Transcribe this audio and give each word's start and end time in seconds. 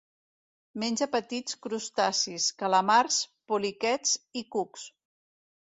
Menja 0.83 1.07
petits 1.15 1.57
crustacis, 1.65 2.47
calamars, 2.63 3.21
poliquets 3.53 4.19
i 4.43 4.45
cucs. 4.57 4.89